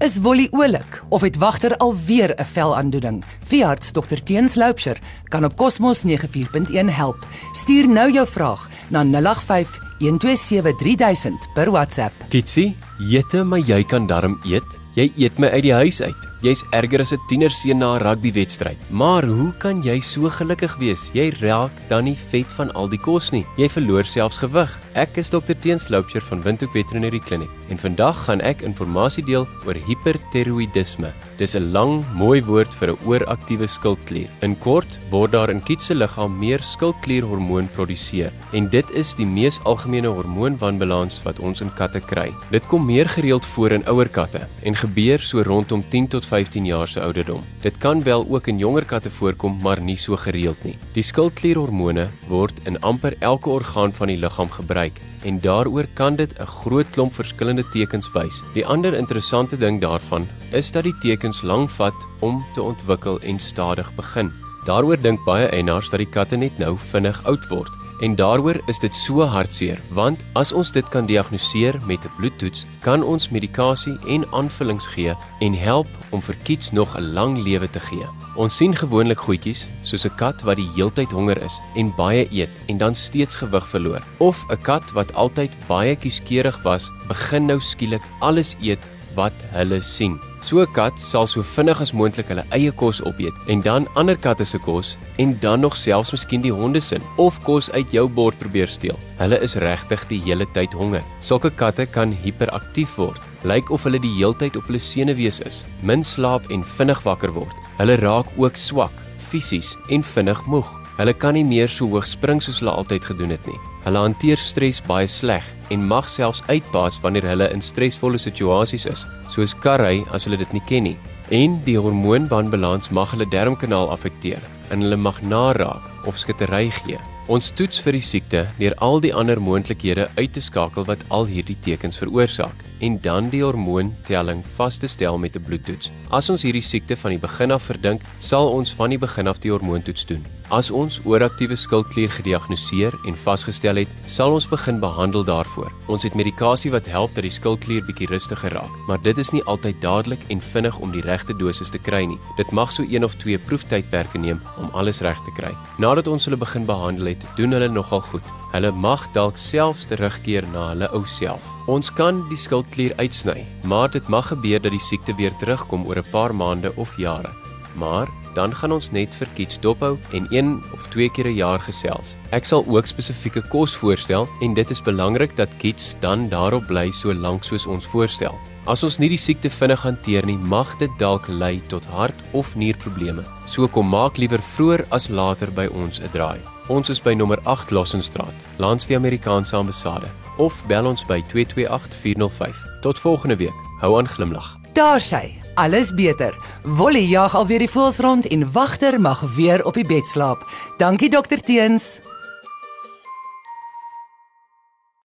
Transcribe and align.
Is 0.00 0.18
Wolly 0.18 0.48
oulik 0.50 1.02
of 1.08 1.20
het 1.20 1.36
wagter 1.36 1.76
alweer 1.76 2.34
'n 2.36 2.44
velaandoening? 2.44 3.24
Veearts 3.44 3.92
Dr 3.92 4.22
Teens 4.24 4.54
Loupsher 4.54 4.98
kan 5.28 5.44
op 5.44 5.56
Cosmos 5.56 6.02
94.1 6.04 6.88
help. 6.88 7.26
Stuur 7.52 7.88
nou 7.88 8.12
jou 8.12 8.28
vraag 8.28 8.68
na 8.88 9.04
085 9.04 9.78
127 9.98 10.76
3000 10.76 11.48
per 11.54 11.70
WhatsApp. 11.70 12.14
Kitsie, 12.28 12.76
jette, 12.98 13.44
maar 13.44 13.58
jy 13.58 13.84
kan 13.84 14.06
darm 14.06 14.40
eet. 14.44 14.78
Jy 14.94 15.12
eet 15.16 15.38
my 15.38 15.48
uit 15.48 15.62
die 15.62 15.74
huis 15.74 16.02
uit. 16.02 16.29
Jy's 16.40 16.62
erger 16.72 17.00
as 17.00 17.12
'n 17.12 17.20
tienerseun 17.28 17.78
na 17.78 17.96
'n 17.96 18.02
rugbywedstryd. 18.02 18.78
Maar 18.88 19.24
hoe 19.24 19.52
kan 19.58 19.82
jy 19.82 20.00
so 20.00 20.30
gelukkig 20.30 20.76
wees? 20.78 21.10
Jy 21.12 21.34
raak 21.40 21.72
dan 21.88 22.04
nie 22.04 22.16
vet 22.30 22.52
van 22.52 22.72
al 22.72 22.88
die 22.88 23.00
kos 23.00 23.30
nie. 23.30 23.46
Jy 23.56 23.68
verloor 23.68 24.04
selfs 24.04 24.38
gewig. 24.38 24.78
Ek 24.94 25.16
is 25.16 25.30
Dr 25.30 25.54
Teens 25.60 25.88
Loupsher 25.88 26.22
van 26.22 26.42
Windhoek 26.42 26.72
Veterinary 26.72 27.18
Clinic 27.18 27.50
en 27.68 27.78
vandag 27.78 28.24
gaan 28.24 28.40
ek 28.40 28.62
inligting 28.62 29.26
deel 29.26 29.46
oor 29.66 29.74
hipertiroïdisme. 29.74 31.12
Dis 31.36 31.54
'n 31.54 31.72
lang, 31.72 32.04
mooi 32.14 32.42
woord 32.42 32.74
vir 32.74 32.92
'n 32.92 32.98
ooraktiewe 33.04 33.66
skildklier. 33.66 34.30
In 34.40 34.58
kort 34.58 34.98
word 35.10 35.32
daar 35.32 35.50
in 35.50 35.62
kiet 35.62 35.82
se 35.82 35.94
liggaam 35.94 36.38
meer 36.38 36.62
skildklierhormoon 36.62 37.68
geproduseer 37.80 38.32
en 38.52 38.68
dit 38.68 38.90
is 38.98 39.14
die 39.14 39.26
mees 39.26 39.60
algemene 39.64 40.10
hormoonwanbalans 40.12 41.22
wat 41.24 41.40
ons 41.40 41.62
in 41.64 41.70
katte 41.74 42.00
kry. 42.00 42.32
Dit 42.50 42.66
kom 42.66 42.84
meer 42.86 43.08
gereeld 43.08 43.46
voor 43.54 43.72
in 43.72 43.86
ouer 43.88 44.08
katte 44.08 44.46
en 44.62 44.74
gebeur 44.74 45.20
so 45.20 45.42
rondom 45.42 45.82
10 45.88 46.08
tot 46.08 46.24
15 46.30 46.66
jaar 46.68 46.88
se 46.88 47.02
ouderdom. 47.02 47.42
Dit 47.64 47.78
kan 47.82 48.02
wel 48.06 48.26
ook 48.28 48.46
in 48.46 48.58
jonger 48.58 48.84
katte 48.84 49.10
voorkom, 49.10 49.58
maar 49.62 49.82
nie 49.82 49.98
so 49.98 50.16
gereeld 50.16 50.64
nie. 50.64 50.76
Die 50.94 51.02
skildklierhormone 51.02 52.08
word 52.28 52.60
in 52.70 52.78
amper 52.86 53.16
elke 53.18 53.50
orgaan 53.50 53.92
van 53.92 54.12
die 54.12 54.18
liggaam 54.18 54.50
gebruik 54.50 55.00
en 55.26 55.40
daaroor 55.40 55.86
kan 55.94 56.16
dit 56.16 56.32
'n 56.38 56.46
groot 56.46 56.90
klomp 56.90 57.14
verskillende 57.14 57.64
tekens 57.68 58.12
wys. 58.12 58.42
Die 58.54 58.66
ander 58.66 58.94
interessante 58.94 59.56
ding 59.56 59.80
daarvan 59.80 60.28
is 60.52 60.72
dat 60.72 60.84
die 60.84 60.98
tekens 61.00 61.42
lank 61.42 61.70
vat 61.70 62.06
om 62.20 62.44
te 62.54 62.62
ontwikkel 62.62 63.20
en 63.20 63.38
stadig 63.38 63.94
begin. 63.94 64.32
Daaroor 64.64 65.00
dink 65.00 65.24
baie 65.24 65.48
eienaars 65.48 65.90
dat 65.90 65.98
die 65.98 66.08
katte 66.08 66.36
net 66.36 66.58
nou 66.58 66.78
vinnig 66.78 67.24
oud 67.24 67.48
word. 67.48 67.79
En 68.00 68.14
daaroor 68.16 68.56
is 68.66 68.78
dit 68.80 68.96
so 68.96 69.26
hartseer, 69.28 69.80
want 69.92 70.22
as 70.32 70.54
ons 70.56 70.70
dit 70.72 70.86
kan 70.88 71.04
diagnoseer 71.06 71.76
met 71.84 72.04
'n 72.04 72.12
bloedtoets, 72.16 72.66
kan 72.80 73.02
ons 73.02 73.28
medikasie 73.28 73.98
en 74.06 74.24
aanvullings 74.32 74.86
gee 74.86 75.14
en 75.40 75.52
help 75.54 75.86
om 76.10 76.22
vir 76.22 76.36
kids 76.42 76.70
nog 76.70 76.96
'n 76.96 77.12
lang 77.12 77.38
lewe 77.38 77.70
te 77.70 77.80
gee. 77.80 78.06
Ons 78.36 78.56
sien 78.56 78.76
gewoonlik 78.76 79.18
goedjies 79.18 79.68
soos 79.82 80.04
'n 80.04 80.14
kat 80.16 80.42
wat 80.42 80.56
die 80.56 80.70
heeltyd 80.74 81.10
honger 81.10 81.42
is 81.42 81.60
en 81.74 81.94
baie 81.94 82.26
eet 82.32 82.50
en 82.66 82.78
dan 82.78 82.94
steeds 82.94 83.36
gewig 83.36 83.68
verloor, 83.68 84.02
of 84.18 84.44
'n 84.48 84.62
kat 84.62 84.92
wat 84.92 85.14
altyd 85.14 85.52
baie 85.66 85.96
kieskeurig 85.96 86.62
was, 86.62 86.90
begin 87.08 87.46
nou 87.46 87.60
skielik 87.60 88.02
alles 88.20 88.56
eet 88.60 88.88
wat 89.14 89.32
hulle 89.54 89.80
sien. 89.82 90.18
So 90.40 90.60
'n 90.60 90.72
kat 90.72 90.98
sal 90.98 91.26
so 91.26 91.42
vinnig 91.42 91.80
as 91.80 91.92
moontlik 91.92 92.28
hulle 92.28 92.44
eie 92.50 92.72
kos 92.72 93.00
opeet 93.04 93.34
en 93.48 93.60
dan 93.60 93.86
ander 93.94 94.16
katte 94.16 94.44
se 94.44 94.58
kos 94.58 94.96
en 95.18 95.38
dan 95.40 95.60
nog 95.60 95.76
selfs 95.76 96.12
miskien 96.12 96.40
die 96.40 96.52
honde 96.52 96.80
se 96.80 96.98
of 97.16 97.42
kos 97.42 97.70
uit 97.70 97.92
jou 97.92 98.08
bord 98.08 98.38
probeer 98.38 98.68
steel. 98.68 98.98
Hulle 99.18 99.38
is 99.42 99.56
regtig 99.56 100.08
die 100.08 100.20
hele 100.20 100.46
tyd 100.52 100.72
honger. 100.72 101.04
Sulke 101.20 101.50
katte 101.50 101.86
kan 101.86 102.12
hiperaktief 102.12 102.96
word, 102.96 103.20
lyk 103.44 103.70
of 103.70 103.84
hulle 103.84 104.00
die 104.00 104.16
heeltyd 104.16 104.56
op 104.56 104.66
hulle 104.66 104.78
senuwees 104.78 105.40
is, 105.40 105.64
min 105.82 106.02
slaap 106.02 106.50
en 106.50 106.64
vinnig 106.64 107.02
wakker 107.04 107.32
word. 107.32 107.56
Hulle 107.78 107.96
raak 107.96 108.26
ook 108.36 108.56
swak, 108.56 108.92
fisies 109.18 109.76
en 109.90 110.02
vinnig 110.02 110.46
moeg. 110.46 110.68
Hulle 110.96 111.12
kan 111.12 111.34
nie 111.34 111.44
meer 111.44 111.68
so 111.68 111.86
hoog 111.86 112.06
spring 112.06 112.40
soos 112.42 112.60
hulle 112.60 112.72
altyd 112.72 113.04
gedoen 113.04 113.30
het 113.30 113.46
nie. 113.46 113.69
Hulle 113.84 114.02
hanteer 114.04 114.40
stres 114.40 114.82
baie 114.84 115.08
sleg 115.08 115.46
en 115.72 115.86
mag 115.88 116.08
selfs 116.12 116.42
uitpaas 116.48 116.98
wanneer 117.00 117.24
hulle 117.30 117.48
in 117.54 117.62
stresvolle 117.64 118.20
situasies 118.20 118.86
is, 118.90 119.06
soos 119.32 119.54
karry 119.64 120.02
as 120.12 120.28
hulle 120.28 120.40
dit 120.40 120.52
nie 120.52 120.64
ken 120.68 120.88
nie. 120.90 120.96
En 121.30 121.56
die 121.64 121.78
hormoonwanbalans 121.78 122.90
mag 122.92 123.14
hulle 123.14 123.28
darmkanaal 123.32 123.92
affekteer 123.94 124.44
en 124.70 124.84
hulle 124.84 124.98
mag 125.00 125.22
naraak 125.22 126.06
of 126.06 126.18
skittery 126.18 126.68
gee. 126.82 126.98
Ons 127.30 127.52
toets 127.54 127.80
vir 127.84 127.96
die 127.96 128.04
siekte 128.04 128.46
deur 128.58 128.74
al 128.84 129.00
die 129.00 129.14
ander 129.14 129.40
moontlikhede 129.40 130.08
uit 130.18 130.32
te 130.34 130.42
skakel 130.42 130.88
wat 130.88 131.06
al 131.08 131.28
hierdie 131.30 131.58
tekens 131.64 132.00
veroorsaak 132.02 132.66
en 132.80 132.98
dan 133.00 133.28
die 133.30 133.42
hormoontelling 133.44 134.42
vas 134.56 134.76
te 134.76 134.88
stel 134.88 135.18
met 135.18 135.36
'n 135.36 135.44
bloedtoets. 135.44 135.90
As 136.10 136.30
ons 136.30 136.42
hierdie 136.42 136.62
siekte 136.62 136.96
van 136.96 137.10
die 137.10 137.18
begin 137.18 137.50
af 137.50 137.62
verdink, 137.62 138.02
sal 138.18 138.48
ons 138.48 138.74
van 138.74 138.90
die 138.90 138.98
begin 138.98 139.26
af 139.26 139.38
die 139.38 139.50
hormoontoets 139.50 140.06
doen. 140.06 140.24
As 140.50 140.70
ons 140.70 140.98
ooraktiewe 141.06 141.54
skildklier 141.54 142.10
gediagnoseer 142.10 142.94
en 143.06 143.16
vasgestel 143.16 143.76
het, 143.76 143.92
sal 144.10 144.32
ons 144.34 144.48
begin 144.50 144.80
behandel 144.80 145.22
daarvoor. 145.24 145.70
Ons 145.86 146.02
het 146.02 146.14
medikasie 146.14 146.72
wat 146.74 146.86
help 146.90 147.14
dat 147.14 147.22
die 147.22 147.30
skildklier 147.30 147.84
bietjie 147.86 148.08
rustiger 148.10 148.50
raak, 148.50 148.72
maar 148.88 148.98
dit 149.02 149.18
is 149.18 149.30
nie 149.30 149.44
altyd 149.44 149.80
dadelik 149.80 150.26
en 150.28 150.40
vinnig 150.40 150.78
om 150.78 150.90
die 150.90 151.06
regte 151.06 151.36
dosis 151.36 151.70
te 151.70 151.78
kry 151.78 152.02
nie. 152.04 152.18
Dit 152.36 152.50
mag 152.50 152.72
so 152.72 152.82
1 152.82 153.04
of 153.04 153.14
2 153.14 153.38
proeftydperke 153.38 154.18
neem 154.18 154.42
om 154.58 154.74
alles 154.74 155.00
reg 155.06 155.22
te 155.22 155.30
kry. 155.38 155.54
Nadat 155.78 156.08
ons 156.08 156.24
hulle 156.26 156.36
begin 156.36 156.66
behandel 156.66 157.14
het, 157.14 157.24
doen 157.36 157.52
hulle 157.52 157.68
nogal 157.68 158.00
goed. 158.00 158.26
Hulle 158.50 158.72
mag 158.74 159.04
dalk 159.14 159.38
selfs 159.38 159.86
terugkeer 159.86 160.46
na 160.50 160.70
hulle 160.72 160.88
ou 160.96 161.04
self. 161.06 161.44
Ons 161.70 161.90
kan 161.94 162.24
die 162.30 162.38
skildklier 162.38 162.96
uitsny, 162.98 163.44
maar 163.62 163.90
dit 163.94 164.08
mag 164.10 164.26
gebeur 164.26 164.58
dat 164.58 164.74
die 164.74 164.82
siekte 164.82 165.14
weer 165.14 165.36
terugkom 165.38 165.86
oor 165.86 166.02
'n 166.02 166.10
paar 166.10 166.34
maande 166.34 166.74
of 166.76 166.96
jare. 166.98 167.30
Maar 167.78 168.08
dan 168.34 168.54
gaan 168.54 168.72
ons 168.72 168.90
net 168.90 169.14
vir 169.14 169.28
kids 169.34 169.60
dophou 169.60 169.98
en 170.12 170.26
een 170.30 170.62
of 170.74 170.86
twee 170.88 171.08
keer 171.08 171.26
'n 171.26 171.34
jaar 171.34 171.60
gesels. 171.60 172.16
Ek 172.30 172.44
sal 172.44 172.64
ook 172.66 172.86
spesifieke 172.86 173.42
kos 173.48 173.74
voorstel 173.74 174.28
en 174.40 174.54
dit 174.54 174.70
is 174.70 174.82
belangrik 174.82 175.36
dat 175.36 175.56
kids 175.58 175.94
dan 176.00 176.28
daarop 176.28 176.66
bly 176.66 176.90
so 176.90 177.14
lank 177.14 177.44
soos 177.44 177.66
ons 177.66 177.86
voorstel. 177.86 178.38
As 178.66 178.82
ons 178.82 178.98
nie 178.98 179.08
die 179.08 179.18
siekte 179.18 179.50
vinnig 179.50 179.82
hanteer 179.82 180.26
nie, 180.26 180.38
mag 180.38 180.76
dit 180.78 180.90
dalk 180.98 181.28
lei 181.28 181.60
tot 181.68 181.84
hart- 181.84 182.22
of 182.32 182.54
nierprobleme. 182.56 183.24
So 183.46 183.68
kom 183.68 183.88
maak 183.88 184.16
liewer 184.16 184.42
vroeër 184.42 184.84
as 184.90 185.08
later 185.08 185.50
by 185.50 185.66
ons 185.66 186.00
'n 186.00 186.08
draai. 186.12 186.40
Ons 186.68 186.90
is 186.90 187.00
by 187.00 187.14
nommer 187.14 187.38
8 187.44 187.70
Lossenstraat, 187.70 188.34
langs 188.58 188.86
die 188.86 188.96
Amerikaanse 188.96 189.56
ambassade 189.56 190.06
of 190.38 190.62
bel 190.66 190.86
ons 190.86 191.04
by 191.04 191.22
228405. 191.32 192.56
Tot 192.80 192.98
volgende 192.98 193.36
week. 193.36 193.56
Hou 193.80 193.98
aan 193.98 194.08
glimlag. 194.08 194.56
Daar 194.72 195.00
sy. 195.00 195.39
Alles 195.54 195.92
beter. 195.94 196.34
Wolly 196.62 197.08
jag 197.08 197.34
alweer 197.34 197.58
die 197.58 197.70
voels 197.70 197.98
rond 197.98 198.26
en 198.26 198.52
wagter 198.52 199.00
mag 199.00 199.20
weer 199.36 199.64
op 199.64 199.74
die 199.74 199.86
bed 199.86 200.06
slaap. 200.06 200.46
Dankie 200.78 201.10
dokter 201.10 201.40
Teens. 201.40 202.00